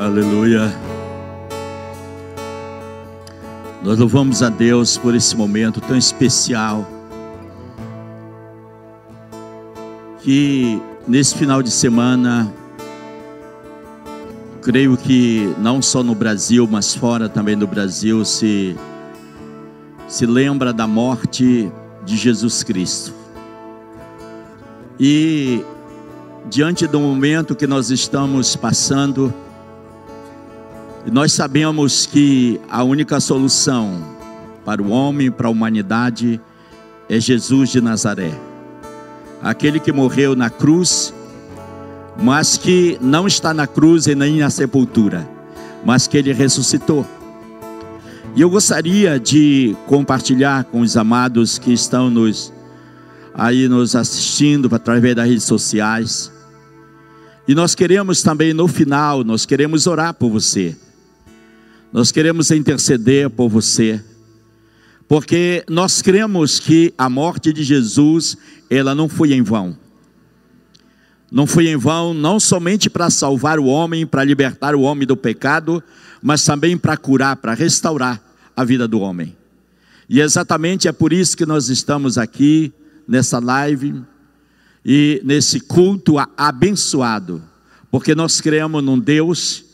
[0.00, 0.74] Aleluia.
[3.84, 6.88] Nós louvamos a Deus por esse momento tão especial.
[10.22, 12.50] Que nesse final de semana,
[14.62, 18.74] creio que não só no Brasil, mas fora também do Brasil, se,
[20.08, 21.70] se lembra da morte
[22.06, 23.12] de Jesus Cristo.
[24.98, 25.62] E
[26.48, 29.30] diante do momento que nós estamos passando,
[31.06, 34.02] nós sabemos que a única solução
[34.64, 36.40] para o homem, para a humanidade,
[37.08, 38.32] é Jesus de Nazaré.
[39.42, 41.14] Aquele que morreu na cruz,
[42.22, 45.28] mas que não está na cruz e nem na sepultura,
[45.84, 47.06] mas que ele ressuscitou.
[48.36, 52.52] E eu gostaria de compartilhar com os amados que estão nos
[53.32, 56.30] aí nos assistindo através das redes sociais.
[57.48, 60.76] E nós queremos também no final, nós queremos orar por você.
[61.92, 64.00] Nós queremos interceder por você,
[65.08, 68.36] porque nós cremos que a morte de Jesus,
[68.70, 69.76] ela não foi em vão.
[71.32, 75.16] Não foi em vão, não somente para salvar o homem, para libertar o homem do
[75.16, 75.82] pecado,
[76.22, 78.22] mas também para curar, para restaurar
[78.56, 79.36] a vida do homem.
[80.08, 82.72] E exatamente é por isso que nós estamos aqui
[83.06, 84.00] nessa live
[84.84, 87.42] e nesse culto abençoado,
[87.90, 89.69] porque nós cremos num Deus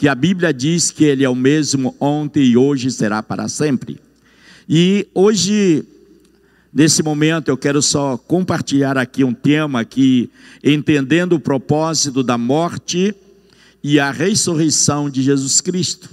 [0.00, 4.00] que a Bíblia diz que Ele é o mesmo ontem e hoje será para sempre.
[4.66, 5.84] E hoje,
[6.72, 10.30] nesse momento, eu quero só compartilhar aqui um tema que,
[10.64, 13.14] entendendo o propósito da morte
[13.84, 16.08] e a ressurreição de Jesus Cristo.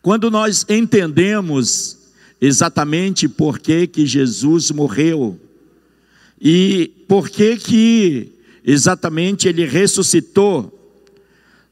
[0.00, 1.98] Quando nós entendemos
[2.40, 5.36] exatamente por que, que Jesus morreu
[6.40, 8.30] e por que, que
[8.64, 10.77] exatamente ele ressuscitou,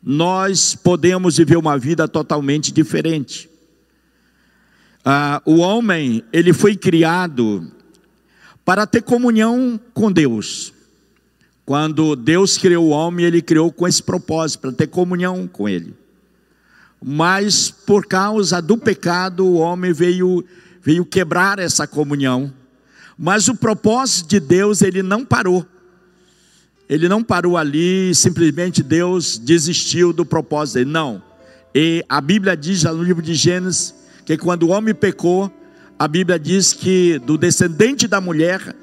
[0.08, 3.50] nós podemos viver uma vida totalmente diferente.
[5.04, 7.72] Ah, o homem, ele foi criado
[8.64, 10.72] para ter comunhão com Deus.
[11.64, 15.92] Quando Deus criou o homem, ele criou com esse propósito, para ter comunhão com ele.
[17.04, 20.44] Mas por causa do pecado, o homem veio,
[20.80, 22.54] veio quebrar essa comunhão.
[23.18, 25.66] Mas o propósito de Deus, ele não parou.
[26.88, 30.90] Ele não parou ali, simplesmente Deus desistiu do propósito dele.
[30.90, 31.22] Não.
[31.74, 35.52] E a Bíblia diz no livro de Gênesis que quando o homem pecou,
[35.98, 38.74] a Bíblia diz que do descendente da mulher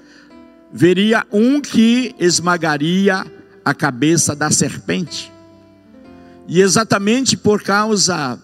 [0.72, 3.26] veria um que esmagaria
[3.64, 5.32] a cabeça da serpente.
[6.48, 8.38] E exatamente por causa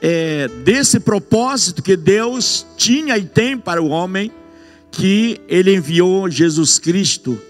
[0.00, 4.30] é, desse propósito que Deus tinha e tem para o homem,
[4.90, 7.40] que ele enviou Jesus Cristo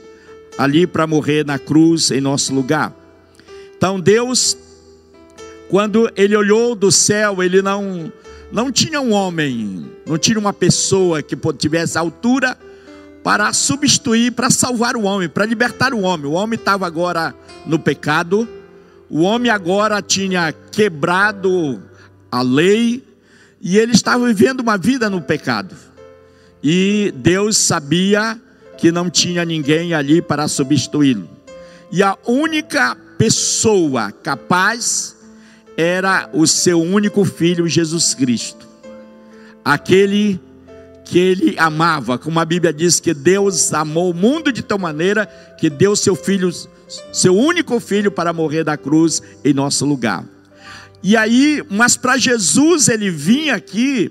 [0.56, 2.94] ali para morrer na cruz em nosso lugar.
[3.76, 4.56] Então Deus,
[5.68, 8.12] quando ele olhou do céu, ele não
[8.52, 12.56] não tinha um homem, não tinha uma pessoa que tivesse altura
[13.24, 16.26] para substituir, para salvar o homem, para libertar o homem.
[16.26, 17.34] O homem estava agora
[17.64, 18.46] no pecado,
[19.08, 21.82] o homem agora tinha quebrado
[22.30, 23.02] a lei
[23.60, 25.74] e ele estava vivendo uma vida no pecado.
[26.62, 28.40] E Deus sabia
[28.76, 31.28] que não tinha ninguém ali para substituí-lo.
[31.90, 35.16] E a única pessoa capaz
[35.76, 38.66] era o seu único filho, Jesus Cristo.
[39.64, 40.40] Aquele
[41.04, 45.26] que ele amava, como a Bíblia diz que Deus amou o mundo de tal maneira
[45.58, 46.50] que deu seu filho,
[47.12, 50.24] seu único filho para morrer da cruz em nosso lugar.
[51.02, 54.10] E aí, mas para Jesus ele vinha aqui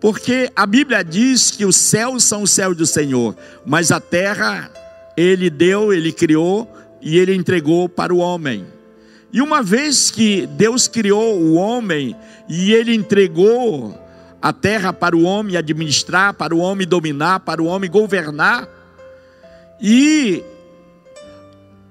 [0.00, 3.36] porque a Bíblia diz que os céus são os céus do Senhor,
[3.66, 4.70] mas a terra
[5.16, 6.72] ele deu, ele criou
[7.02, 8.66] e ele entregou para o homem.
[9.32, 12.16] E uma vez que Deus criou o homem
[12.48, 13.98] e ele entregou
[14.40, 18.68] a terra para o homem administrar, para o homem dominar, para o homem governar,
[19.80, 20.42] e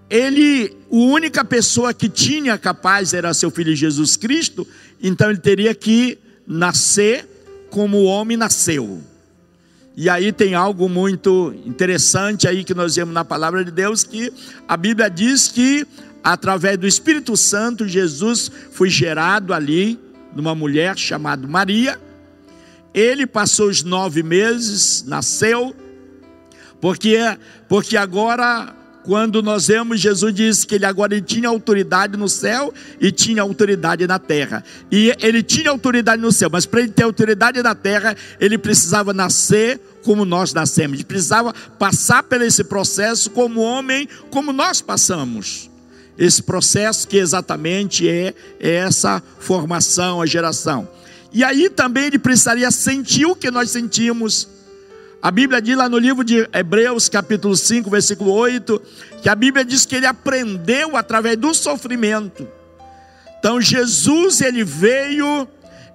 [0.10, 4.66] ele, a única pessoa que tinha capaz era seu filho Jesus Cristo,
[5.02, 7.37] então ele teria que nascer
[7.78, 9.04] como o homem nasceu.
[9.96, 14.34] E aí tem algo muito interessante aí que nós vemos na palavra de Deus que
[14.68, 15.86] a Bíblia diz que
[16.24, 20.00] através do Espírito Santo Jesus foi gerado ali
[20.36, 22.02] numa mulher chamada Maria.
[22.96, 25.76] Ele passou os nove meses, nasceu,
[26.82, 27.20] porque
[27.70, 28.76] porque agora
[29.08, 33.42] quando nós vemos Jesus diz que ele agora ele tinha autoridade no céu e tinha
[33.42, 34.62] autoridade na terra.
[34.92, 39.14] E ele tinha autoridade no céu, mas para ele ter autoridade na terra, ele precisava
[39.14, 40.98] nascer como nós nascemos.
[40.98, 45.70] Ele precisava passar por esse processo como homem, como nós passamos.
[46.18, 50.86] esse processo que exatamente é, é essa formação, a geração.
[51.32, 54.50] E aí também ele precisaria sentir o que nós sentimos.
[55.22, 58.82] A Bíblia diz lá no livro de Hebreus, capítulo 5, versículo 8,
[59.22, 62.48] que a Bíblia diz que ele aprendeu através do sofrimento.
[63.40, 65.48] Então Jesus, ele veio,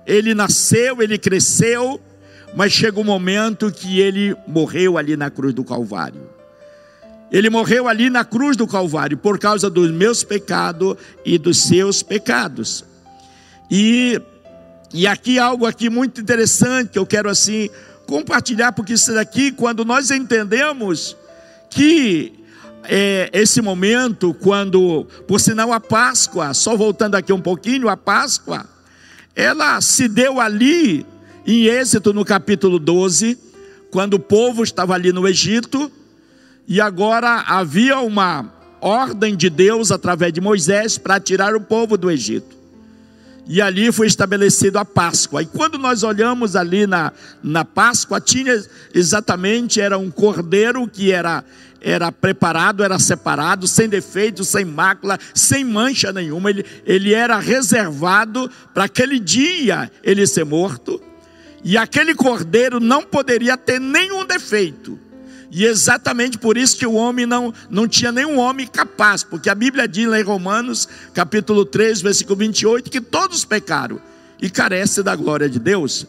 [0.04, 2.00] ele nasceu, ele cresceu,
[2.54, 6.28] mas chega um momento que ele morreu ali na cruz do Calvário.
[7.30, 12.02] Ele morreu ali na cruz do Calvário por causa dos meus pecados e dos seus
[12.02, 12.84] pecados.
[13.70, 14.20] E,
[14.92, 17.70] e aqui algo aqui muito interessante que eu quero assim
[18.06, 21.16] compartilhar, porque isso daqui, quando nós entendemos
[21.70, 22.32] que
[22.84, 28.66] é, esse momento, quando, por sinal, a Páscoa, só voltando aqui um pouquinho, a Páscoa,
[29.34, 31.06] ela se deu ali
[31.46, 33.38] em Êxito, no capítulo 12,
[33.90, 35.90] quando o povo estava ali no Egito,
[36.66, 42.10] e agora havia uma ordem de Deus através de Moisés para tirar o povo do
[42.10, 42.61] Egito.
[43.46, 45.42] E ali foi estabelecido a Páscoa.
[45.42, 47.12] E quando nós olhamos ali na,
[47.42, 48.62] na Páscoa, tinha
[48.94, 51.44] exatamente, era um cordeiro que era,
[51.80, 56.50] era preparado, era separado, sem defeito, sem mácula, sem mancha nenhuma.
[56.50, 61.00] Ele, ele era reservado para aquele dia ele ser morto.
[61.64, 64.98] E aquele cordeiro não poderia ter nenhum defeito.
[65.54, 69.54] E exatamente por isso que o homem não, não tinha nenhum homem capaz, porque a
[69.54, 74.00] Bíblia diz lá em Romanos, capítulo 3, versículo 28, que todos pecaram
[74.40, 76.06] e carecem da glória de Deus.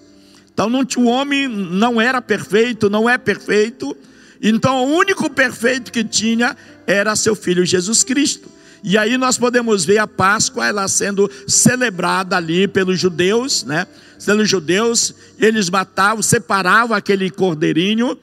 [0.54, 3.98] Então não, o homem não era perfeito, não é perfeito,
[4.42, 6.56] então o único perfeito que tinha
[6.88, 8.50] era seu filho Jesus Cristo.
[8.81, 13.88] E aí nós podemos ver a Páscoa ela sendo celebrada ali pelos judeus, né?
[14.25, 18.18] Pelos judeus, eles matavam, separavam aquele cordeirinho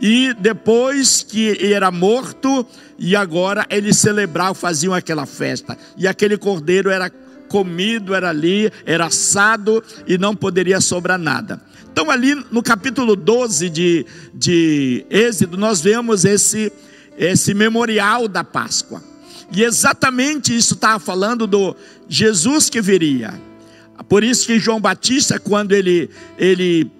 [0.00, 2.66] e depois que era morto,
[2.98, 5.76] e agora eles celebravam, faziam aquela festa.
[5.96, 7.10] E aquele cordeiro era
[7.48, 11.60] comido, era ali, era assado e não poderia sobrar nada.
[11.90, 16.70] Então, ali no capítulo 12 de, de Êxodo, nós vemos esse,
[17.16, 19.02] esse memorial da Páscoa.
[19.50, 21.74] E exatamente isso estava falando do
[22.08, 23.40] Jesus que viria.
[24.08, 26.90] Por isso que João Batista, quando ele, ele,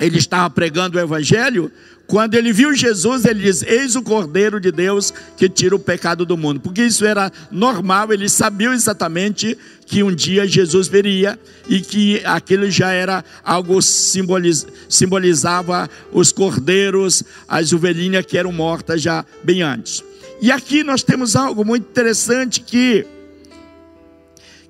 [0.00, 1.70] ele estava pregando o Evangelho,
[2.06, 6.26] quando ele viu Jesus, ele diz: Eis o Cordeiro de Deus que tira o pecado
[6.26, 6.60] do mundo.
[6.60, 9.56] Porque isso era normal, eles sabiam exatamente
[9.86, 11.38] que um dia Jesus viria
[11.68, 19.02] e que aquilo já era algo simboliz, simbolizava os cordeiros, as ovelhinhas que eram mortas
[19.02, 20.02] já bem antes.
[20.40, 23.06] E aqui nós temos algo muito interessante que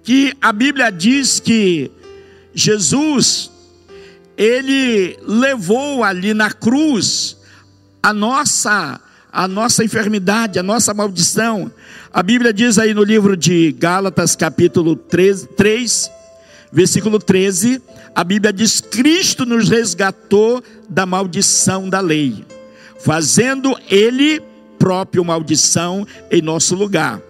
[0.04, 1.88] que a Bíblia diz que
[2.52, 3.51] Jesus
[4.42, 7.36] ele levou ali na cruz
[8.02, 9.00] a nossa
[9.34, 11.72] a nossa enfermidade, a nossa maldição.
[12.12, 16.10] A Bíblia diz aí no livro de Gálatas, capítulo 3, 3
[16.72, 17.82] versículo 13,
[18.14, 22.44] a Bíblia diz: Cristo nos resgatou da maldição da lei,
[22.98, 24.42] fazendo Ele
[24.78, 27.20] próprio maldição em nosso lugar.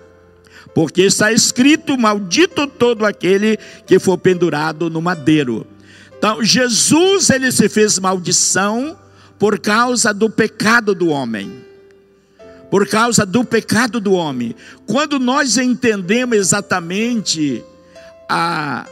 [0.75, 5.67] Porque está escrito: Maldito todo aquele que for pendurado no madeiro.
[6.23, 8.97] Então, Jesus ele se fez maldição
[9.41, 11.65] por causa do pecado do homem.
[12.71, 14.55] Por causa do pecado do homem.
[14.87, 17.65] Quando nós entendemos exatamente
[18.29, 18.87] a,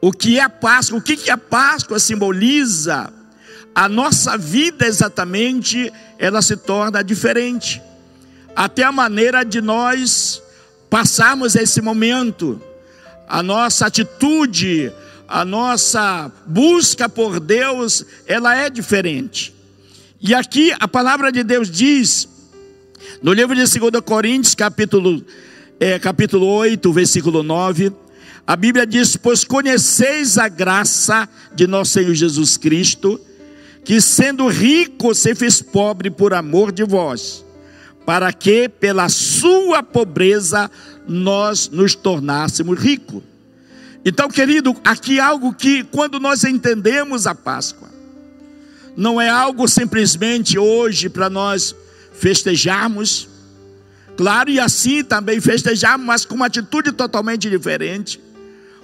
[0.00, 3.12] o que é a Páscoa, o que, que a Páscoa simboliza,
[3.74, 7.82] a nossa vida exatamente, ela se torna diferente.
[8.56, 10.42] Até a maneira de nós
[10.88, 12.58] passarmos esse momento,
[13.28, 14.90] a nossa atitude,
[15.28, 19.54] a nossa busca por Deus, ela é diferente.
[20.20, 22.28] E aqui a palavra de Deus diz,
[23.22, 25.24] no livro de 2 Coríntios, capítulo,
[25.78, 27.92] é, capítulo 8, versículo 9,
[28.46, 33.20] a Bíblia diz: Pois conheceis a graça de nosso Senhor Jesus Cristo,
[33.84, 37.44] que sendo rico se fez pobre por amor de vós,
[38.04, 40.70] para que pela sua pobreza
[41.06, 43.22] nós nos tornássemos ricos.
[44.04, 47.88] Então, querido, aqui algo que quando nós entendemos a Páscoa,
[48.96, 51.74] não é algo simplesmente hoje para nós
[52.12, 53.28] festejarmos,
[54.16, 58.20] claro, e assim também festejarmos, mas com uma atitude totalmente diferente.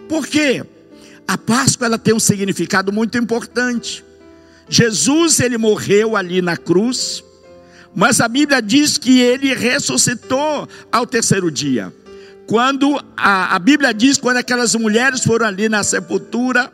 [0.08, 0.64] Por quê?
[1.28, 4.02] A Páscoa ela tem um significado muito importante.
[4.68, 7.22] Jesus ele morreu ali na cruz,
[7.94, 11.92] mas a Bíblia diz que ele ressuscitou ao terceiro dia.
[12.50, 16.68] Quando a, a Bíblia diz, quando aquelas mulheres foram ali na sepultura,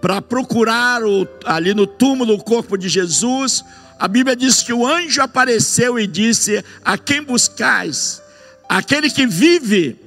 [0.00, 3.64] para procurar o, ali no túmulo o corpo de Jesus,
[3.96, 8.20] a Bíblia diz que o anjo apareceu e disse: A quem buscais?
[8.68, 10.00] Aquele que vive,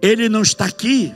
[0.00, 1.12] ele não está aqui,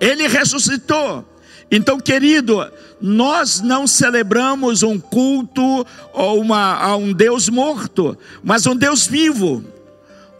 [0.00, 1.22] ele ressuscitou.
[1.70, 2.66] Então, querido,
[2.98, 9.73] nós não celebramos um culto ou uma, a um Deus morto, mas um Deus vivo,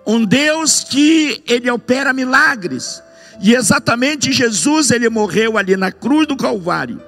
[0.07, 3.03] um Deus que ele opera milagres.
[3.41, 7.01] E exatamente Jesus ele morreu ali na cruz do Calvário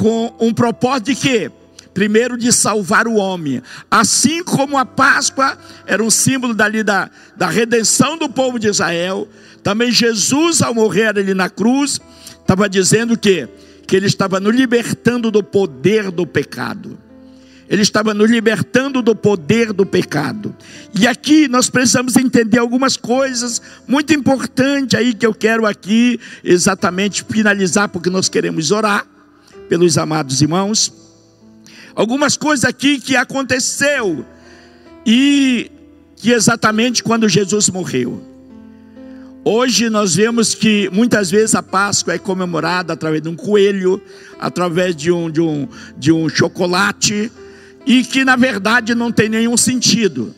[0.00, 1.50] com um propósito de quê?
[1.92, 3.60] Primeiro de salvar o homem.
[3.90, 9.28] Assim como a Páscoa era um símbolo dali da, da redenção do povo de Israel,
[9.62, 12.00] também Jesus, ao morrer ali na cruz,
[12.40, 13.46] estava dizendo que,
[13.86, 16.98] que ele estava nos libertando do poder do pecado.
[17.70, 20.52] Ele estava nos libertando do poder do pecado.
[20.92, 27.24] E aqui nós precisamos entender algumas coisas muito importantes aí que eu quero aqui exatamente
[27.30, 29.06] finalizar, porque nós queremos orar
[29.68, 30.92] pelos amados irmãos.
[31.94, 34.26] Algumas coisas aqui que aconteceu
[35.06, 35.70] e
[36.16, 38.20] que exatamente quando Jesus morreu.
[39.44, 44.02] Hoje nós vemos que muitas vezes a Páscoa é comemorada através de um coelho,
[44.40, 47.30] através de um, de um, de um chocolate,
[47.86, 50.34] e que na verdade não tem nenhum sentido.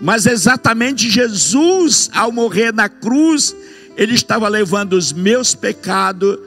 [0.00, 3.54] Mas exatamente Jesus, ao morrer na cruz,
[3.96, 6.38] ele estava levando os meus pecados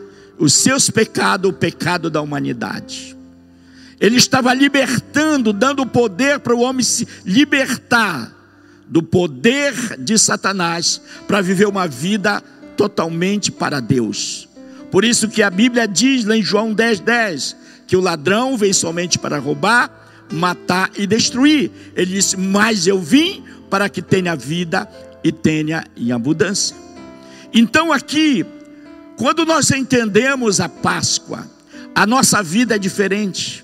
[0.41, 3.15] os seus pecados, o pecado da humanidade.
[3.99, 8.35] Ele estava libertando, dando poder para o homem se libertar
[8.87, 12.41] do poder de Satanás para viver uma vida
[12.75, 14.49] totalmente para Deus.
[14.89, 17.55] Por isso que a Bíblia diz lá em João 10:10 10,
[17.85, 19.91] que o ladrão vem somente para roubar,
[20.31, 21.71] matar e destruir.
[21.95, 24.89] Ele disse: "Mas eu vim para que tenha vida
[25.23, 26.75] e tenha em abundância".
[27.53, 28.45] Então aqui
[29.21, 31.47] quando nós entendemos a Páscoa,
[31.93, 33.63] a nossa vida é diferente.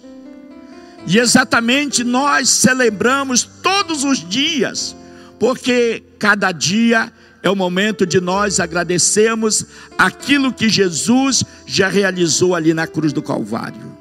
[1.08, 4.96] E exatamente nós celebramos todos os dias,
[5.40, 9.66] porque cada dia é o momento de nós agradecermos
[9.98, 13.97] aquilo que Jesus já realizou ali na cruz do Calvário.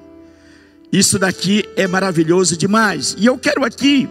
[0.93, 3.17] Isso daqui é maravilhoso demais.
[3.19, 4.09] E eu quero aqui,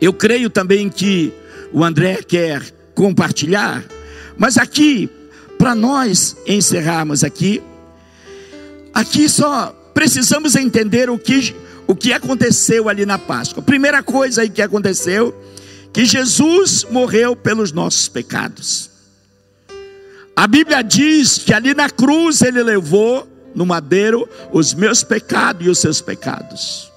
[0.00, 1.32] eu creio também que
[1.72, 2.62] o André quer
[2.94, 3.84] compartilhar,
[4.36, 5.10] mas aqui
[5.58, 7.60] para nós encerrarmos aqui,
[8.94, 11.54] aqui só precisamos entender o que,
[11.86, 13.62] o que aconteceu ali na Páscoa.
[13.62, 15.34] Primeira coisa aí que aconteceu,
[15.92, 18.88] que Jesus morreu pelos nossos pecados.
[20.36, 25.70] A Bíblia diz que ali na cruz ele levou no madeiro os meus pecados e
[25.70, 26.92] os seus pecados.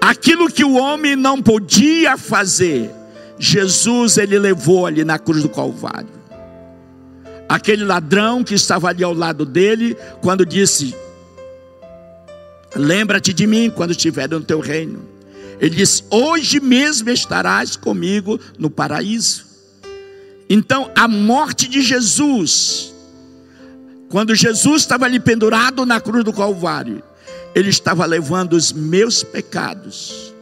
[0.00, 2.90] Aquilo que o homem não podia fazer,
[3.38, 6.20] Jesus ele levou ali na cruz do Calvário
[7.50, 10.94] aquele ladrão que estava ali ao lado dele, quando disse:
[12.76, 15.04] Lembra-te de mim quando estiver no teu reino.
[15.58, 19.44] Ele disse: Hoje mesmo estarás comigo no paraíso.
[20.48, 22.89] Então, a morte de Jesus,
[24.10, 27.00] quando Jesus estava ali pendurado na cruz do Calvário,
[27.54, 30.34] ele estava levando os meus pecados,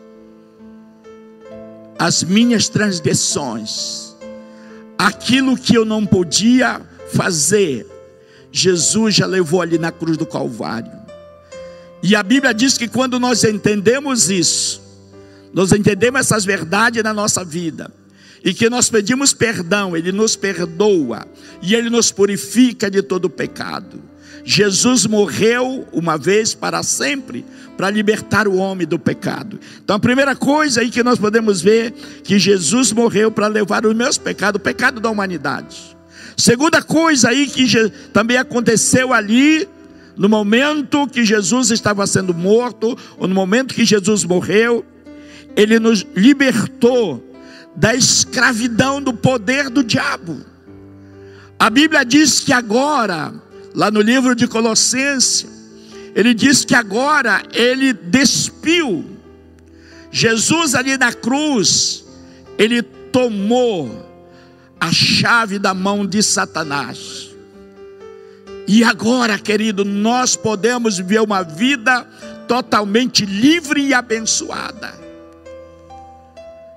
[1.99, 4.17] as minhas transgressões,
[4.97, 6.81] aquilo que eu não podia
[7.13, 7.87] fazer,
[8.51, 10.91] Jesus já levou ali na cruz do Calvário.
[12.03, 14.81] E a Bíblia diz que quando nós entendemos isso,
[15.53, 17.93] nós entendemos essas verdades na nossa vida,
[18.45, 21.27] e que nós pedimos perdão, Ele nos perdoa,
[21.63, 24.01] e Ele nos purifica de todo pecado.
[24.45, 27.45] Jesus morreu uma vez para sempre
[27.77, 29.61] para libertar o homem do pecado.
[29.85, 31.93] Então a primeira coisa aí que nós podemos ver
[32.25, 35.97] que Jesus morreu para levar os meus pecados, o pecado da humanidade.
[36.37, 39.69] Segunda coisa aí que também aconteceu ali,
[40.17, 44.85] no momento que Jesus estava sendo morto, ou no momento que Jesus morreu,
[45.55, 47.28] ele nos libertou
[47.77, 50.41] da escravidão do poder do diabo.
[51.59, 53.33] A Bíblia diz que agora,
[53.75, 55.47] lá no livro de Colossenses,
[56.15, 59.05] ele diz que agora ele despiu.
[60.11, 62.05] Jesus ali na cruz,
[62.57, 64.07] ele tomou
[64.81, 67.29] a chave da mão de Satanás.
[68.67, 72.07] E agora, querido, nós podemos viver uma vida
[72.47, 75.08] totalmente livre e abençoada.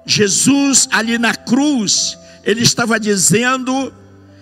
[0.06, 3.94] Jesus, ali na cruz, ele estava dizendo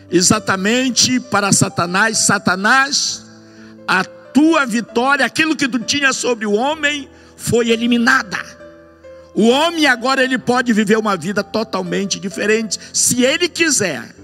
[0.10, 3.25] exatamente para Satanás: Satanás,
[3.88, 8.38] a tua vitória, aquilo que tu tinha sobre o homem, foi eliminada.
[9.34, 14.16] O homem agora ele pode viver uma vida totalmente diferente, se ele quiser.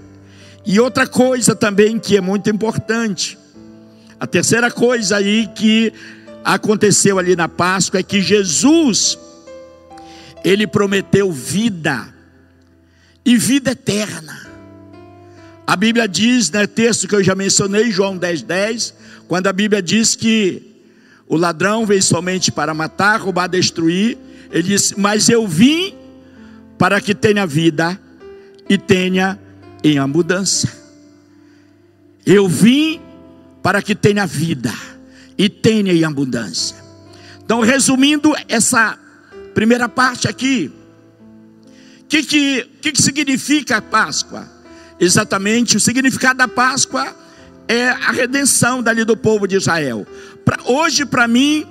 [0.64, 3.38] E outra coisa também que é muito importante,
[4.18, 5.92] a terceira coisa aí que
[6.44, 9.16] aconteceu ali na Páscoa é que Jesus
[10.46, 12.06] ele prometeu vida
[13.24, 14.46] e vida eterna.
[15.66, 18.94] A Bíblia diz, né, texto que eu já mencionei, João 10, 10,
[19.26, 20.62] quando a Bíblia diz que
[21.26, 24.16] o ladrão veio somente para matar, roubar, destruir,
[24.52, 25.96] ele diz: Mas eu vim
[26.78, 28.00] para que tenha vida
[28.68, 29.36] e tenha
[29.82, 30.70] em abundância.
[32.24, 33.00] Eu vim
[33.64, 34.72] para que tenha vida
[35.36, 36.76] e tenha em abundância.
[37.44, 38.96] Então, resumindo essa
[39.56, 40.70] primeira parte aqui,
[42.02, 44.46] o que, que, que, que significa a Páscoa?
[45.00, 47.16] Exatamente, o significado da Páscoa
[47.66, 50.06] é a redenção dali do povo de Israel.
[50.44, 51.66] Pra, hoje, para mim,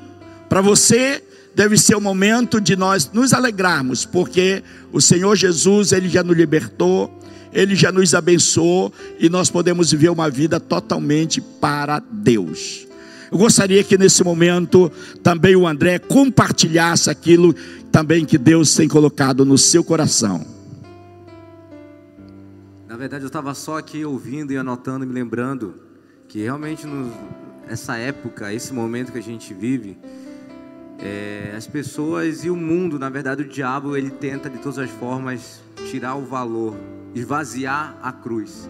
[0.49, 1.23] para você,
[1.53, 6.35] deve ser o momento de nós nos alegrarmos, porque o Senhor Jesus, Ele já nos
[6.35, 7.21] libertou,
[7.53, 12.87] Ele já nos abençoou e nós podemos viver uma vida totalmente para Deus.
[13.35, 14.89] Eu gostaria que nesse momento
[15.21, 17.53] também o André compartilhasse aquilo
[17.91, 20.47] também que Deus tem colocado no seu coração.
[22.87, 25.75] Na verdade, eu estava só aqui ouvindo e anotando, me lembrando
[26.29, 27.11] que realmente no,
[27.67, 29.97] essa época, esse momento que a gente vive,
[30.99, 34.89] é, as pessoas e o mundo, na verdade, o diabo, ele tenta de todas as
[34.91, 35.59] formas
[35.91, 36.73] tirar o valor,
[37.13, 38.69] esvaziar a cruz,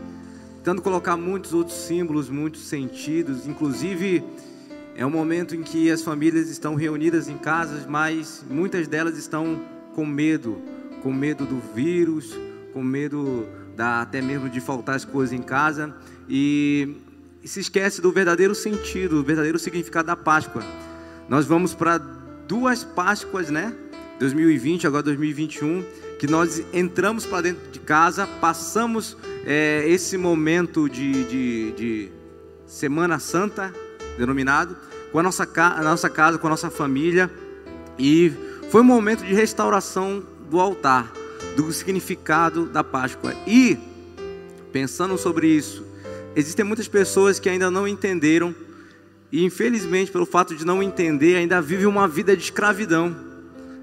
[0.58, 4.24] tentando colocar muitos outros símbolos, muitos sentidos, inclusive
[4.96, 9.62] é um momento em que as famílias estão reunidas em casas, mas muitas delas estão
[9.94, 10.62] com medo,
[11.04, 12.38] com medo do vírus,
[12.74, 15.94] com medo dá até mesmo de faltar as coisas em casa
[16.30, 16.96] e,
[17.44, 20.64] e se esquece do verdadeiro sentido, do verdadeiro significado da Páscoa.
[21.28, 23.74] Nós vamos para duas Páscoas, né?
[24.20, 25.84] 2020, agora 2021,
[26.18, 32.12] que nós entramos para dentro de casa, passamos é, esse momento de, de, de,
[32.66, 33.74] Semana Santa,
[34.18, 34.76] denominado,
[35.12, 37.32] com a nossa, a nossa casa, com a nossa família,
[37.98, 38.34] e
[38.70, 41.12] foi um momento de restauração do altar
[41.56, 43.34] do significado da Páscoa.
[43.48, 43.78] E,
[44.72, 45.86] pensando sobre isso,
[46.36, 48.54] existem muitas pessoas que ainda não entenderam,
[49.32, 53.16] e infelizmente, pelo fato de não entender, ainda vivem uma vida de escravidão,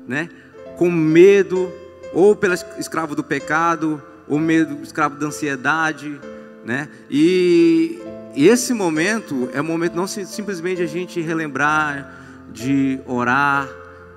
[0.06, 0.28] né?
[0.76, 1.70] com medo,
[2.12, 6.18] ou pelo escravo do pecado, ou medo escravo da ansiedade,
[6.64, 6.88] né?
[7.10, 8.00] E,
[8.34, 12.20] e esse momento é um momento não simplesmente a gente relembrar,
[12.52, 13.68] de orar,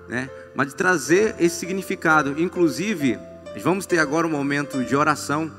[0.07, 0.29] né?
[0.53, 2.35] Mas de trazer esse significado.
[2.37, 3.17] Inclusive,
[3.61, 5.51] vamos ter agora um momento de oração.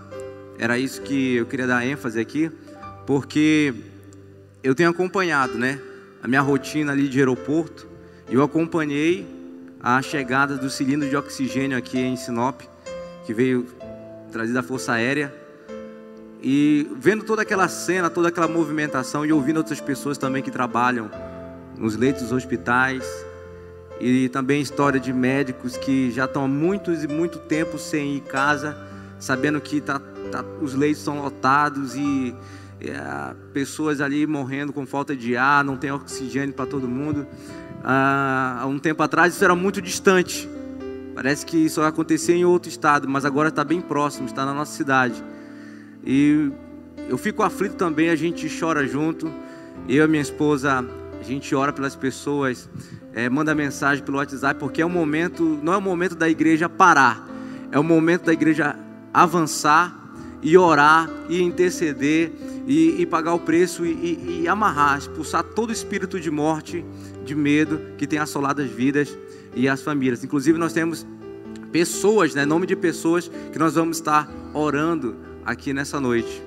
[0.59, 2.51] Era isso que eu queria dar ênfase aqui,
[3.07, 3.75] porque
[4.63, 5.81] eu tenho acompanhado, né,
[6.23, 7.87] a minha rotina ali de aeroporto.
[8.29, 9.27] Eu acompanhei
[9.81, 12.63] a chegada do cilindro de oxigênio aqui em Sinop,
[13.25, 13.67] que veio
[14.33, 15.33] trazido da Força Aérea.
[16.43, 21.11] E vendo toda aquela cena, toda aquela movimentação e ouvindo outras pessoas também que trabalham
[21.79, 23.05] nos leitos dos hospitais,
[24.01, 28.21] e também história de médicos que já estão há muitos e muito tempo sem ir
[28.21, 28.77] casa,
[29.19, 29.99] sabendo que tá,
[30.31, 32.35] tá, os leitos estão lotados e
[32.81, 37.27] é, pessoas ali morrendo com falta de ar, não tem oxigênio para todo mundo.
[37.83, 40.49] Ah, há um tempo atrás isso era muito distante.
[41.15, 44.73] Parece que isso acontecer em outro estado, mas agora está bem próximo, está na nossa
[44.73, 45.25] cidade.
[46.07, 46.53] E
[47.09, 49.31] eu fico aflito também, a gente chora junto.
[49.89, 50.85] Eu e minha esposa,
[51.21, 52.69] a gente ora pelas pessoas
[53.17, 56.69] é, manda mensagem pelo WhatsApp, porque é um momento, não é o momento da igreja
[56.69, 57.27] parar,
[57.73, 58.77] é o momento da igreja
[59.13, 60.07] avançar
[60.43, 62.31] e orar e interceder
[62.67, 66.85] e, e pagar o preço e, e, e, amarrar, expulsar todo espírito de morte,
[67.25, 69.17] de medo que tem assolado as vidas
[69.55, 70.23] e as famílias.
[70.23, 71.07] Inclusive nós temos
[71.73, 75.17] pessoas, né, nome de pessoas que nós vamos estar orando
[75.47, 76.43] aqui nessa noite.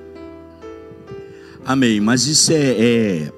[1.65, 1.99] Amém.
[1.99, 3.31] Mas isso é, é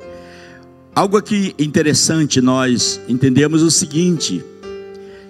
[0.93, 4.43] Algo aqui interessante nós entendemos o seguinte,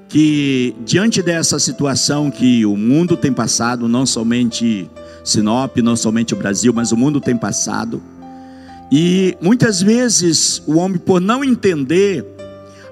[0.10, 4.90] que diante dessa situação que o mundo tem passado, não somente
[5.24, 8.02] Sinop, não somente o Brasil, mas o mundo tem passado,
[8.92, 12.26] e muitas vezes o homem, por não entender,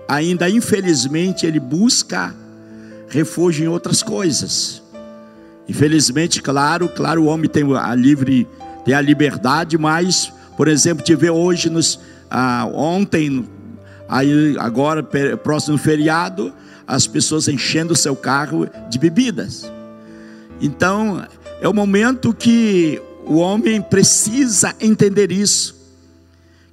[0.08, 2.36] ainda infelizmente ele busca
[3.08, 4.84] refúgio em outras coisas.
[5.70, 8.48] Infelizmente, claro, claro, o homem tem a livre,
[8.84, 13.48] tem a liberdade, mas, por exemplo, vê hoje nos ah, ontem,
[14.08, 16.52] aí agora próximo feriado,
[16.88, 19.72] as pessoas enchendo o seu carro de bebidas.
[20.60, 21.24] Então,
[21.62, 25.78] é o momento que o homem precisa entender isso.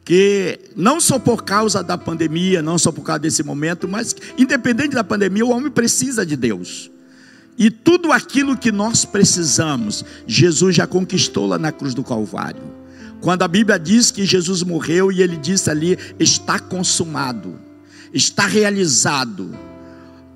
[0.07, 4.95] Que não só por causa da pandemia, não só por causa desse momento, mas independente
[4.95, 6.91] da pandemia, o homem precisa de Deus.
[7.59, 12.63] E tudo aquilo que nós precisamos, Jesus já conquistou lá na cruz do Calvário.
[13.21, 17.59] Quando a Bíblia diz que Jesus morreu e ele disse ali: está consumado,
[18.13, 19.57] está realizado.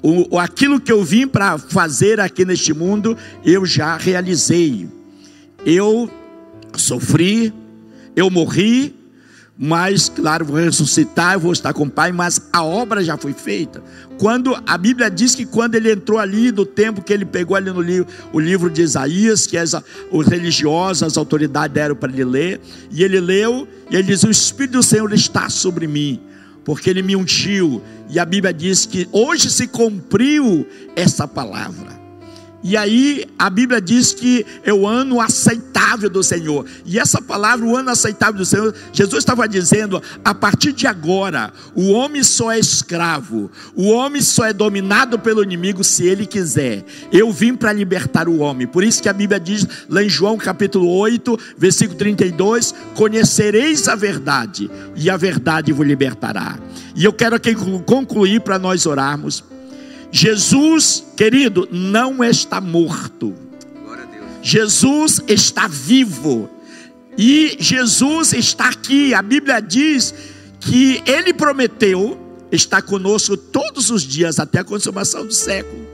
[0.02, 4.88] o, aquilo que eu vim para fazer aqui neste mundo, eu já realizei.
[5.64, 6.10] Eu
[6.74, 7.52] sofri,
[8.16, 8.94] eu morri,
[9.62, 13.34] mas, claro, vou ressuscitar, eu vou estar com o Pai, mas a obra já foi
[13.34, 13.82] feita.
[14.16, 17.70] Quando a Bíblia diz que quando ele entrou ali, do tempo que ele pegou ali
[17.70, 19.74] no livro, o livro de Isaías, que as,
[20.10, 22.58] os religiosos, as autoridades deram para ele ler,
[22.90, 26.18] e ele leu, e ele diz: O Espírito do Senhor está sobre mim,
[26.64, 27.82] porque ele me ungiu.
[28.08, 31.99] E a Bíblia diz que hoje se cumpriu essa palavra.
[32.62, 36.66] E aí a Bíblia diz que é o ano aceitável do Senhor.
[36.84, 41.52] E essa palavra, o ano aceitável do Senhor, Jesus estava dizendo: a partir de agora,
[41.74, 46.84] o homem só é escravo, o homem só é dominado pelo inimigo se ele quiser.
[47.10, 48.66] Eu vim para libertar o homem.
[48.66, 53.94] Por isso que a Bíblia diz lá em João capítulo 8, versículo 32: Conhecereis a
[53.94, 56.58] verdade, e a verdade vos libertará.
[56.94, 57.54] E eu quero aqui
[57.86, 59.42] concluir para nós orarmos.
[60.10, 63.34] Jesus, querido, não está morto.
[64.42, 66.48] Jesus está vivo.
[67.16, 69.14] E Jesus está aqui.
[69.14, 70.14] A Bíblia diz
[70.58, 72.18] que ele prometeu
[72.50, 75.88] estar conosco todos os dias até a consumação do século.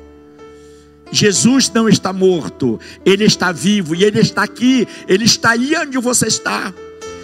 [1.11, 5.99] Jesus não está morto, ele está vivo e ele está aqui, ele está aí onde
[5.99, 6.75] você está.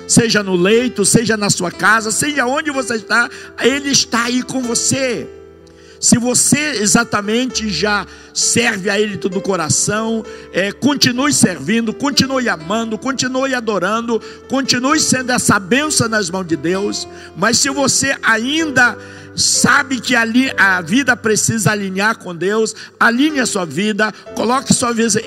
[0.07, 3.29] Seja no leito, seja na sua casa, seja onde você está,
[3.61, 5.29] ele está aí com você.
[6.03, 12.99] Se você exatamente já serve a Ele todo o coração, é, continue servindo, continue amando,
[12.99, 17.07] continue adorando, continue sendo essa bênção nas mãos de Deus.
[17.37, 18.99] Mas se você ainda
[19.37, 24.73] sabe que ali a vida precisa alinhar com Deus, alinhe a sua vida, coloque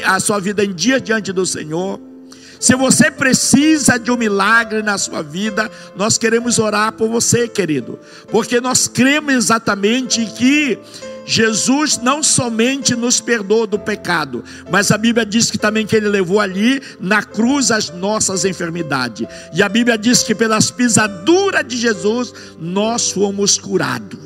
[0.04, 2.05] a sua vida em dia diante do Senhor.
[2.66, 8.00] Se você precisa de um milagre na sua vida, nós queremos orar por você, querido,
[8.32, 10.80] porque nós cremos exatamente que
[11.28, 16.10] Jesus não somente nos perdoou do pecado, mas a Bíblia diz que também que ele
[16.10, 19.28] levou ali na cruz as nossas enfermidades.
[19.54, 24.18] E a Bíblia diz que pelas pisaduras de Jesus nós fomos curados.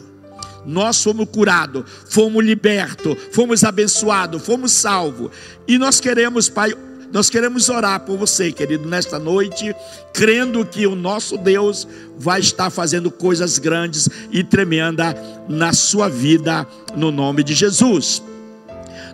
[0.66, 5.30] Nós fomos curados, fomos libertos, fomos abençoados, fomos salvos.
[5.68, 6.74] E nós queremos, Pai,
[7.12, 9.76] nós queremos orar por você, querido, nesta noite,
[10.14, 15.16] crendo que o nosso Deus vai estar fazendo coisas grandes e tremendas
[15.48, 18.22] na sua vida, no nome de Jesus.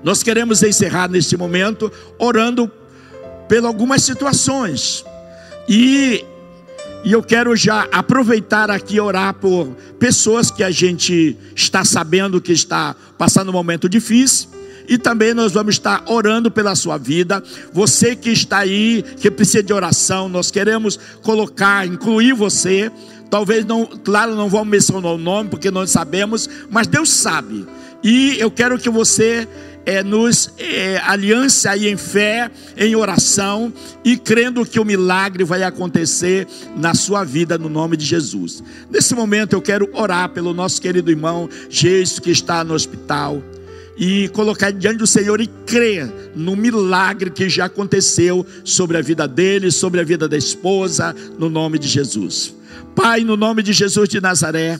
[0.03, 2.69] Nós queremos encerrar neste momento orando
[3.47, 5.05] por algumas situações.
[5.67, 6.23] E,
[7.03, 12.51] e eu quero já aproveitar aqui orar por pessoas que a gente está sabendo que
[12.51, 14.54] está passando um momento difícil
[14.87, 17.43] e também nós vamos estar orando pela sua vida.
[17.71, 22.91] Você que está aí, que precisa de oração, nós queremos colocar, incluir você.
[23.29, 27.65] Talvez não, claro, não vamos mencionar o nome porque nós sabemos, mas Deus sabe.
[28.03, 29.47] E eu quero que você
[29.85, 33.71] é, nos é, aliança aí em fé, em oração
[34.03, 38.63] e crendo que o milagre vai acontecer na sua vida no nome de Jesus.
[38.89, 43.41] Nesse momento eu quero orar pelo nosso querido irmão Jesus que está no hospital
[43.97, 49.27] e colocar diante do Senhor e crer no milagre que já aconteceu sobre a vida
[49.27, 52.53] dele, sobre a vida da esposa, no nome de Jesus.
[52.95, 54.79] Pai, no nome de Jesus de Nazaré,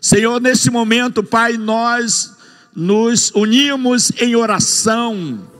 [0.00, 2.32] Senhor, nesse momento, Pai, nós
[2.74, 5.53] nos unimos em oração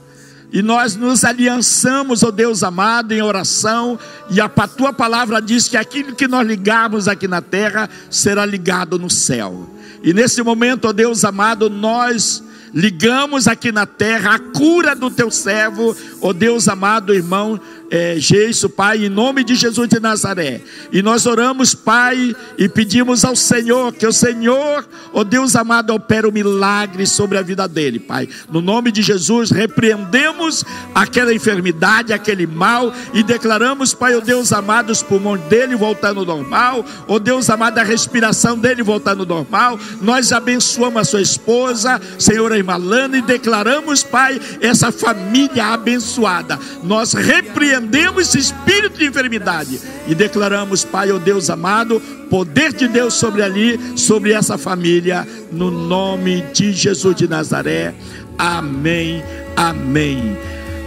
[0.51, 5.67] e nós nos aliançamos, ó oh Deus amado, em oração, e a tua palavra diz
[5.67, 9.69] que aquilo que nós ligarmos aqui na terra será ligado no céu.
[10.03, 15.31] E nesse momento, ó Deus amado, nós ligamos aqui na terra a cura do teu
[15.31, 20.61] servo, ó Deus amado, irmão é, Jesus, Pai, em nome de Jesus de Nazaré.
[20.91, 26.25] E nós oramos, Pai, e pedimos ao Senhor que o Senhor, ó Deus amado, opere
[26.25, 28.27] o um milagre sobre a vida dele, Pai.
[28.51, 34.89] No nome de Jesus, repreendemos aquela enfermidade, aquele mal e declaramos, Pai, ó Deus amado,
[34.89, 39.79] os pulmões dele voltando ao normal, ó Deus amado, a respiração dele voltando ao normal.
[40.01, 46.59] Nós abençoamos a sua esposa, Senhora irmã Lana, e declaramos, Pai, essa família abençoada.
[46.83, 52.73] Nós repreendemos repreendemos esse espírito de enfermidade e declaramos, Pai, ó oh Deus amado, poder
[52.73, 57.93] de Deus sobre ali, sobre essa família, no nome de Jesus de Nazaré.
[58.37, 59.23] Amém.
[59.55, 60.37] Amém.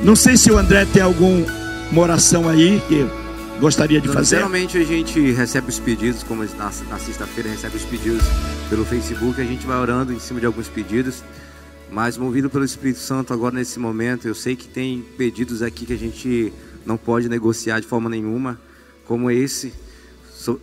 [0.03, 1.47] Não sei se o André tem alguma
[1.97, 3.07] oração aí que
[3.61, 4.37] gostaria de fazer.
[4.37, 8.23] Geralmente a gente recebe os pedidos, como na, na sexta-feira recebe os pedidos
[8.69, 11.23] pelo Facebook, a gente vai orando em cima de alguns pedidos.
[11.91, 15.95] Mas movido pelo Espírito Santo agora nesse momento, eu sei que tem pedidos aqui que
[15.95, 16.53] a gente
[16.89, 18.59] não pode negociar de forma nenhuma,
[19.05, 19.75] como esse,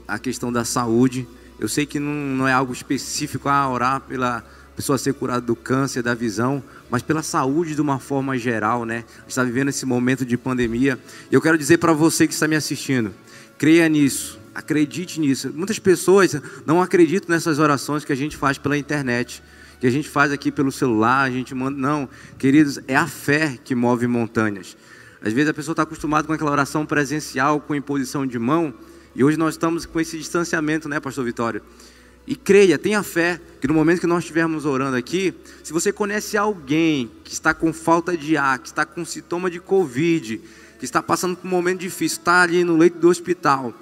[0.08, 1.28] a questão da saúde.
[1.60, 4.44] Eu sei que não, não é algo específico a orar pela,
[4.76, 9.06] pessoa ser curada do câncer, da visão, mas pela saúde de uma forma geral, né?
[9.28, 11.00] Está vivendo esse momento de pandemia.
[11.32, 13.14] E eu quero dizer para você que está me assistindo,
[13.58, 15.52] creia nisso, acredite nisso.
[15.54, 16.36] Muitas pessoas
[16.66, 19.44] não acreditam nessas orações que a gente faz pela internet,
[19.80, 21.78] que a gente faz aqui pelo celular, a gente manda.
[21.78, 24.76] Não, queridos, é a fé que move montanhas.
[25.22, 28.74] Às vezes a pessoa está acostumada com aquela oração presencial, com imposição de mão,
[29.16, 31.62] e hoje nós estamos com esse distanciamento, né, Pastor Vitório?
[32.28, 36.36] E creia, tenha fé, que no momento que nós estivermos orando aqui, se você conhece
[36.36, 40.42] alguém que está com falta de ar, que está com sintoma de Covid,
[40.80, 43.74] que está passando por um momento difícil, está ali no leito do hospital,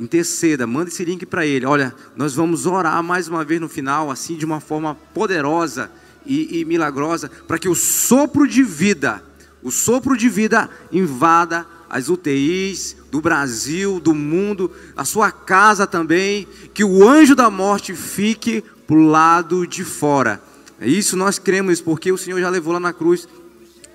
[0.00, 1.64] interceda, manda esse link para ele.
[1.64, 5.90] Olha, nós vamos orar mais uma vez no final, assim, de uma forma poderosa
[6.26, 9.22] e, e milagrosa, para que o sopro de vida,
[9.66, 16.46] o sopro de vida invada as UTIs do Brasil, do mundo, a sua casa também,
[16.72, 20.40] que o anjo da morte fique para o lado de fora.
[20.80, 23.26] É isso nós cremos, porque o Senhor já levou lá na cruz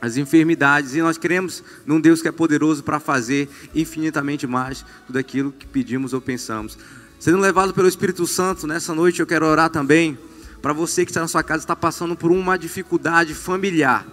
[0.02, 5.20] as enfermidades e nós cremos num Deus que é poderoso para fazer infinitamente mais tudo
[5.20, 6.78] aquilo que pedimos ou pensamos.
[7.18, 10.20] Sendo levado pelo Espírito Santo, nessa noite eu quero orar também
[10.62, 14.06] para você que está na sua casa está passando por uma dificuldade familiar.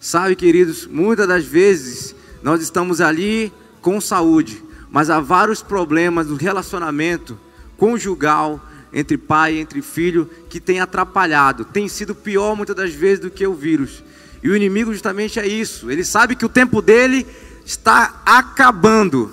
[0.00, 6.36] Sabe, queridos, muitas das vezes nós estamos ali com saúde, mas há vários problemas no
[6.36, 7.38] relacionamento
[7.76, 8.60] conjugal
[8.92, 13.30] entre pai e entre filho que tem atrapalhado, tem sido pior muitas das vezes do
[13.30, 14.02] que o vírus.
[14.42, 15.90] E o inimigo justamente é isso.
[15.90, 17.26] Ele sabe que o tempo dele
[17.64, 19.32] está acabando.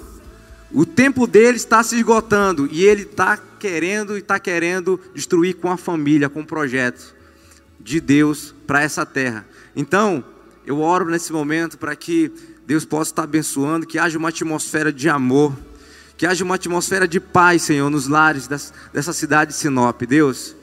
[0.72, 5.70] O tempo dele está se esgotando e ele está querendo e está querendo destruir com
[5.70, 7.14] a família, com o projeto
[7.80, 9.46] de Deus para essa terra.
[9.76, 10.24] Então,
[10.66, 12.32] eu oro nesse momento para que
[12.66, 15.54] Deus possa estar abençoando, que haja uma atmosfera de amor,
[16.16, 20.56] que haja uma atmosfera de paz, Senhor, nos lares dessa cidade de Sinop, Deus.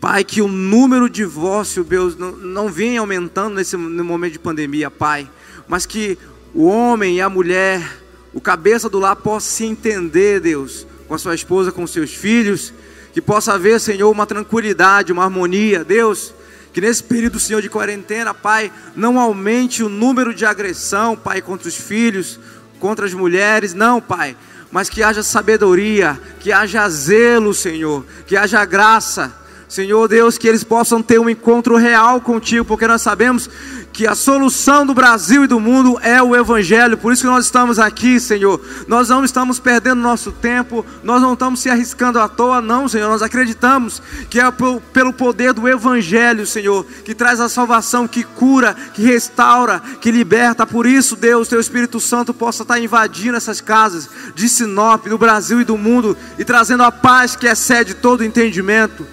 [0.00, 4.90] Pai, que o número de divórcio, Deus, não, não venha aumentando nesse momento de pandemia,
[4.90, 5.30] Pai,
[5.66, 6.18] mas que
[6.52, 8.02] o homem e a mulher,
[8.34, 12.74] o cabeça do lar, possa se entender, Deus, com a sua esposa, com seus filhos,
[13.14, 16.34] que possa haver, Senhor, uma tranquilidade, uma harmonia, Deus
[16.74, 21.68] que nesse período, Senhor, de quarentena, Pai, não aumente o número de agressão, Pai, contra
[21.68, 22.40] os filhos,
[22.80, 24.36] contra as mulheres, não, Pai,
[24.72, 29.32] mas que haja sabedoria, que haja zelo, Senhor, que haja graça.
[29.74, 33.50] Senhor Deus, que eles possam ter um encontro real contigo, porque nós sabemos
[33.92, 37.46] que a solução do Brasil e do mundo é o Evangelho, por isso que nós
[37.46, 38.60] estamos aqui, Senhor.
[38.86, 43.08] Nós não estamos perdendo nosso tempo, nós não estamos se arriscando à toa, não, Senhor.
[43.08, 44.44] Nós acreditamos que é
[44.92, 50.64] pelo poder do Evangelho, Senhor, que traz a salvação, que cura, que restaura, que liberta.
[50.64, 55.60] Por isso, Deus, Teu Espírito Santo possa estar invadindo essas casas de Sinop, do Brasil
[55.60, 59.04] e do mundo e trazendo a paz que excede todo entendimento,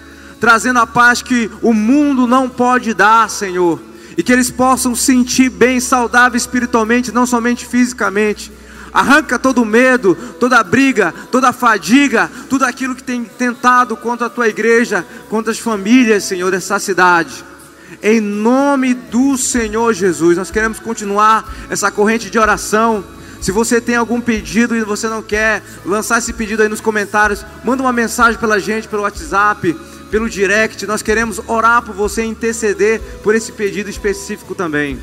[0.42, 3.80] trazendo a paz que o mundo não pode dar, Senhor
[4.16, 8.52] e que eles possam sentir bem, saudável espiritualmente, não somente fisicamente.
[8.92, 14.48] Arranca todo medo, toda briga, toda fadiga, tudo aquilo que tem tentado contra a tua
[14.48, 17.42] igreja, contra as famílias, Senhor, dessa cidade.
[18.02, 23.02] Em nome do Senhor Jesus, nós queremos continuar essa corrente de oração.
[23.40, 27.44] Se você tem algum pedido e você não quer lançar esse pedido aí nos comentários,
[27.64, 29.74] manda uma mensagem pela gente, pelo WhatsApp
[30.12, 30.86] pelo direct.
[30.86, 34.98] Nós queremos orar por você, interceder por esse pedido específico também.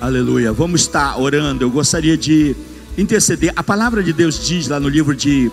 [0.00, 0.52] Aleluia.
[0.52, 1.64] Vamos estar orando.
[1.64, 2.56] Eu gostaria de
[2.98, 3.52] interceder.
[3.54, 5.48] A palavra de Deus diz lá no livro de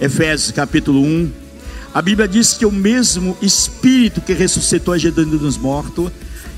[0.00, 1.32] Efésios, capítulo 1.
[1.92, 6.12] A Bíblia diz que o mesmo Espírito que ressuscitou a Jesus dos mortos,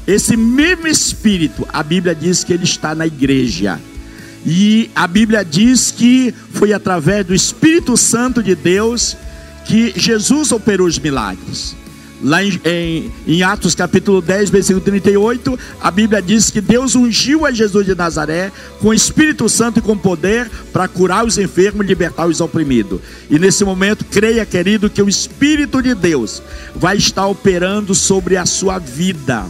[0.07, 3.81] esse mesmo Espírito, a Bíblia diz que ele está na igreja.
[4.45, 9.17] E a Bíblia diz que foi através do Espírito Santo de Deus
[9.67, 11.77] que Jesus operou os milagres.
[12.23, 17.45] Lá em, em, em, Atos capítulo 10, versículo 38, a Bíblia diz que Deus ungiu
[17.45, 18.51] a Jesus de Nazaré
[18.81, 23.01] com Espírito Santo e com poder para curar os enfermos e libertar os oprimidos.
[23.29, 26.43] E nesse momento, creia, querido, que o Espírito de Deus
[26.75, 29.45] vai estar operando sobre a sua vida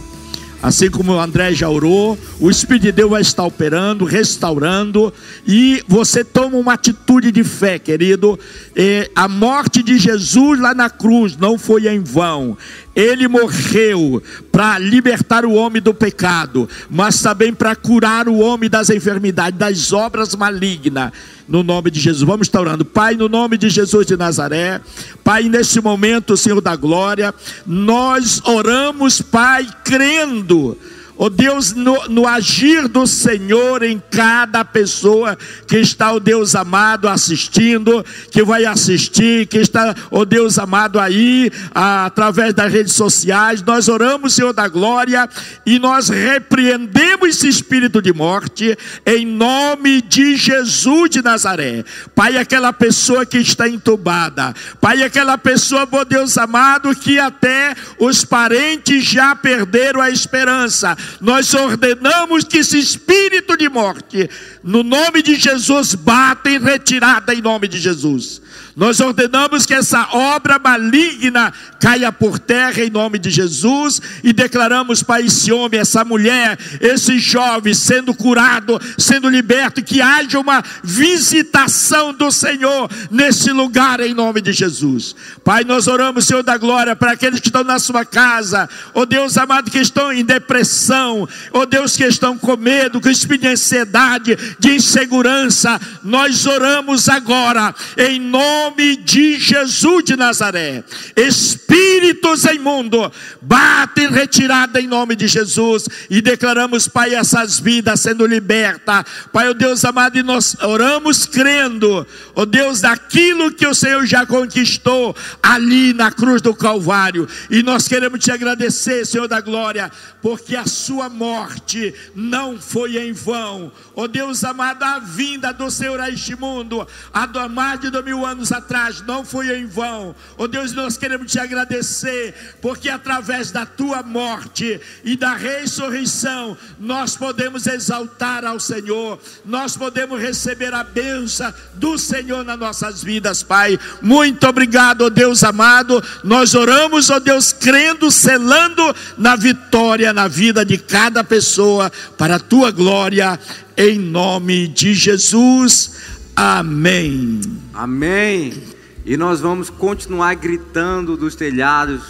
[0.61, 5.13] Assim como o André já orou, o Espírito de Deus vai estar operando, restaurando,
[5.47, 8.39] e você toma uma atitude de fé, querido.
[8.75, 12.57] E a morte de Jesus lá na cruz não foi em vão.
[12.97, 18.89] Ele morreu para libertar o homem do pecado, mas também para curar o homem das
[18.89, 21.11] enfermidades, das obras malignas.
[21.47, 22.83] No nome de Jesus, vamos estar orando.
[22.83, 24.81] Pai, no nome de Jesus de Nazaré,
[25.23, 27.35] Pai, nesse momento, Senhor da glória,
[27.67, 30.75] nós oramos, Pai, crendo
[31.17, 37.07] ó Deus, no, no, agir do Senhor em cada pessoa que está, ó Deus amado,
[37.07, 43.63] assistindo, que vai assistir, que está, ó Deus amado, aí, através das redes sociais.
[43.63, 45.27] Nós oramos, Senhor da glória,
[45.65, 51.83] e nós repreendemos esse espírito de morte, em nome de Jesus de Nazaré.
[52.13, 58.23] Pai, aquela pessoa que está entubada, Pai, aquela pessoa, ó Deus amado, que até os
[58.23, 64.29] parentes já perderam a esperança nós ordenamos que esse espírito de morte,
[64.63, 68.41] no nome de Jesus, bata em retirada em nome de Jesus.
[68.77, 75.01] Nós ordenamos que essa obra maligna caia por terra em nome de Jesus e declaramos
[75.01, 82.13] para esse homem, essa mulher, esse jovem sendo curado, sendo liberto, que haja uma visitação
[82.13, 85.15] do Senhor nesse lugar em nome de Jesus.
[85.43, 89.05] Pai, nós oramos, Senhor da glória, para aqueles que estão na sua casa, ó oh
[89.07, 93.41] Deus amado, que estão em depressão, ó oh Deus que estão com medo, com espírito
[93.41, 100.83] de ansiedade, de insegurança, nós oramos agora em nome nome de Jesus de Nazaré.
[101.15, 103.09] Espíritos imundos,
[103.41, 109.05] bate em retirada em nome de Jesus e declaramos, Pai, essas vidas sendo libertas.
[109.31, 113.73] Pai, o oh Deus amado, e nós oramos crendo, ó oh Deus, daquilo que o
[113.73, 117.27] Senhor já conquistou ali na cruz do Calvário.
[117.49, 119.89] E nós queremos te agradecer, Senhor da glória,
[120.21, 123.71] porque a sua morte não foi em vão.
[123.95, 128.03] Ó oh Deus amado, a vinda do Senhor a este mundo, há mais de dois
[128.03, 130.15] mil anos atrás, não foi em vão.
[130.37, 137.15] Oh Deus, nós queremos te agradecer, porque através da tua morte e da ressurreição, nós
[137.15, 143.79] podemos exaltar ao Senhor, nós podemos receber a bênção do Senhor nas nossas vidas, Pai.
[144.01, 146.03] Muito obrigado, oh Deus amado.
[146.23, 152.39] Nós oramos, ó Deus, crendo, selando na vitória na vida de cada pessoa, para a
[152.39, 153.39] tua glória,
[153.75, 156.16] em nome de Jesus.
[156.39, 157.41] Amém.
[157.73, 158.61] Amém.
[159.03, 162.03] E nós vamos continuar gritando dos telhados,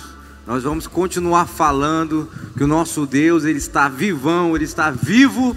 [0.45, 5.55] nós vamos continuar falando que o nosso Deus, ele está vivão, ele está vivo,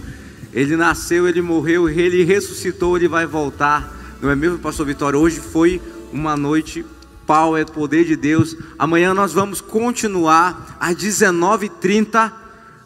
[0.52, 3.92] ele nasceu, ele morreu, ele ressuscitou, ele vai voltar.
[4.22, 5.18] Não é mesmo, pastor Vitória?
[5.18, 6.87] Hoje foi uma noite
[7.26, 8.56] pau, é poder de Deus.
[8.78, 12.33] Amanhã nós vamos continuar às 19h30,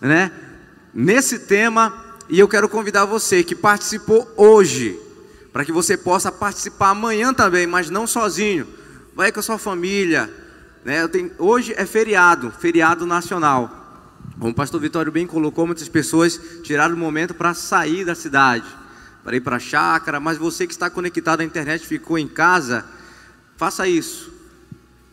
[0.00, 0.32] né?
[0.94, 1.92] Nesse tema,
[2.26, 5.03] e eu quero convidar você que participou hoje
[5.54, 8.66] para que você possa participar amanhã também, mas não sozinho.
[9.14, 10.28] Vai com a sua família.
[10.84, 11.06] Né?
[11.06, 14.10] Tenho, hoje é feriado, feriado nacional.
[14.36, 18.66] Como o pastor Vitório bem colocou, muitas pessoas tiraram o momento para sair da cidade,
[19.22, 22.84] para ir para a chácara, mas você que está conectado à internet, ficou em casa,
[23.56, 24.32] faça isso.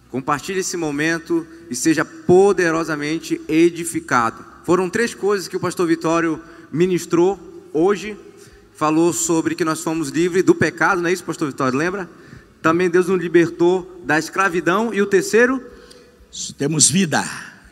[0.10, 4.44] Compartilhe esse momento e seja poderosamente edificado.
[4.64, 7.40] Foram três coisas que o pastor Vitório ministrou
[7.72, 8.18] hoje
[8.82, 11.78] falou sobre que nós fomos livres do pecado, não é isso, pastor Vitório?
[11.78, 12.10] Lembra?
[12.64, 14.92] Também Deus nos libertou da escravidão.
[14.92, 15.64] E o terceiro?
[16.58, 17.24] Temos vida.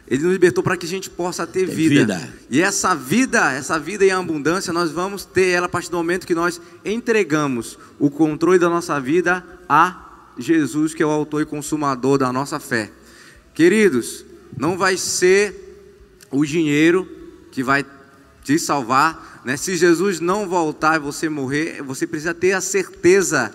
[0.07, 2.15] Ele nos libertou para que a gente possa ter vida.
[2.15, 2.33] vida.
[2.47, 6.27] E essa vida, essa vida em abundância, nós vamos ter ela a partir do momento
[6.27, 11.45] que nós entregamos o controle da nossa vida a Jesus, que é o autor e
[11.45, 12.91] consumador da nossa fé.
[13.55, 14.23] Queridos,
[14.55, 15.89] não vai ser
[16.29, 17.09] o dinheiro
[17.51, 17.83] que vai
[18.49, 19.55] te salvar, né?
[19.55, 23.53] Se Jesus não voltar e você morrer, você precisa ter a certeza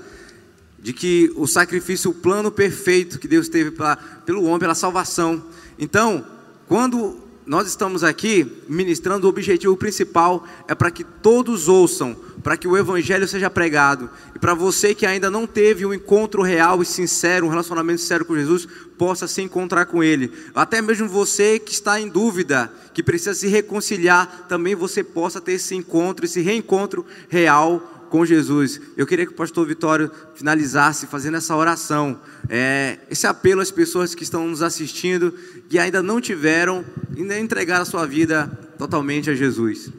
[0.79, 5.43] de que o sacrifício, o plano perfeito que Deus teve pra, pelo homem, pela salvação.
[5.77, 6.25] Então,
[6.69, 12.67] quando nós estamos aqui ministrando, o objetivo principal é para que todos ouçam, para que
[12.67, 14.09] o evangelho seja pregado.
[14.35, 18.25] E para você que ainda não teve um encontro real e sincero, um relacionamento sincero
[18.25, 20.33] com Jesus, possa se encontrar com Ele.
[20.55, 25.53] Até mesmo você que está em dúvida, que precisa se reconciliar, também você possa ter
[25.53, 28.81] esse encontro, esse reencontro real com Jesus.
[28.97, 34.15] Eu queria que o pastor Vitório finalizasse fazendo essa oração, é, esse apelo às pessoas
[34.15, 35.35] que estão nos assistindo,
[35.69, 36.85] que ainda não tiveram
[37.17, 38.47] e nem entregaram a sua vida
[38.79, 39.91] totalmente a Jesus.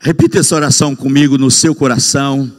[0.00, 2.50] Repita essa oração comigo no seu coração.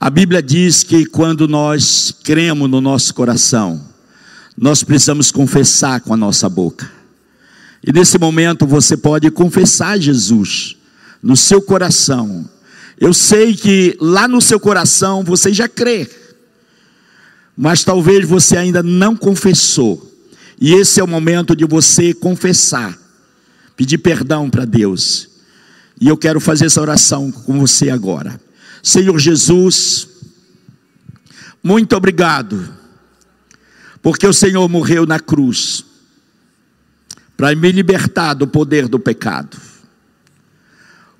[0.00, 3.88] A Bíblia diz que quando nós cremos no nosso coração,
[4.56, 6.90] nós precisamos confessar com a nossa boca.
[7.86, 10.76] E nesse momento você pode confessar Jesus
[11.22, 12.48] no seu coração.
[12.98, 16.08] Eu sei que lá no seu coração você já crê,
[17.56, 20.12] mas talvez você ainda não confessou.
[20.60, 22.96] E esse é o momento de você confessar,
[23.76, 25.28] pedir perdão para Deus.
[26.00, 28.40] E eu quero fazer essa oração com você agora.
[28.82, 30.08] Senhor Jesus,
[31.62, 32.68] muito obrigado,
[34.02, 35.84] porque o Senhor morreu na cruz,
[37.36, 39.73] para me libertar do poder do pecado.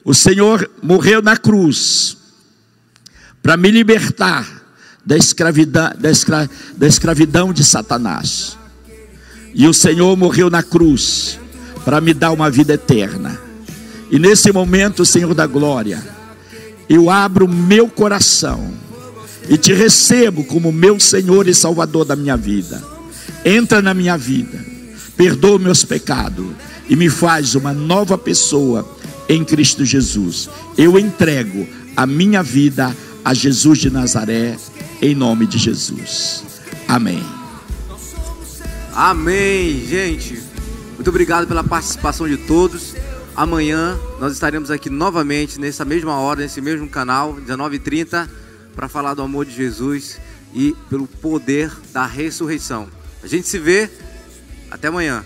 [0.05, 2.17] O Senhor morreu na cruz
[3.43, 4.63] para me libertar
[5.05, 8.59] da escravidão, da, escra, da escravidão de Satanás.
[9.55, 11.39] E o Senhor morreu na cruz
[11.85, 13.39] para me dar uma vida eterna.
[14.11, 16.03] E nesse momento, Senhor da glória,
[16.89, 18.73] eu abro meu coração
[19.49, 22.83] e te recebo como meu Senhor e Salvador da minha vida.
[23.45, 24.59] Entra na minha vida,
[25.17, 26.47] perdoa meus pecados
[26.89, 28.87] e me faz uma nova pessoa
[29.29, 30.49] em Cristo Jesus.
[30.77, 31.67] Eu entrego
[31.97, 32.95] a minha vida
[33.25, 34.57] a Jesus de Nazaré,
[35.01, 36.45] em nome de Jesus.
[36.87, 37.23] Amém.
[38.95, 40.41] Amém, gente.
[40.95, 42.95] Muito obrigado pela participação de todos.
[43.35, 48.29] Amanhã nós estaremos aqui novamente, nessa mesma hora, nesse mesmo canal, 19h30,
[48.77, 50.21] para falar do amor de Jesus
[50.55, 52.89] e pelo poder da ressurreição.
[53.23, 53.91] A gente se vê.
[54.71, 55.25] Até amanhã.